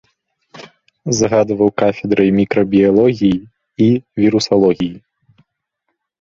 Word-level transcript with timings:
Загадваў 1.17 1.69
кафедрай 1.83 2.29
мікрабіялогіі 2.39 3.37
і 3.89 3.93
вірусалогіі. 4.25 4.93